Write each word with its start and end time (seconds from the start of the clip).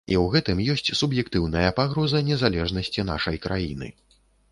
І 0.09 0.15
ў 0.21 0.29
гэтым 0.35 0.61
ёсць 0.73 0.95
суб'ектыўная 1.01 1.67
пагроза 1.79 2.21
незалежнасці 2.31 3.05
нашай 3.11 3.37
краіны. 3.45 3.93